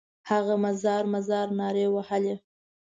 [0.29, 2.35] هغه مزار مزار نارې وهلې.